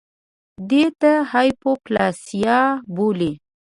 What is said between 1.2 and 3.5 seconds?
هایپوپلاسیا بولي